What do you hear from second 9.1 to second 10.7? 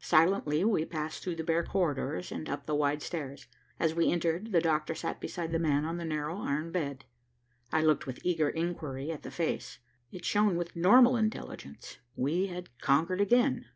at the face. It shone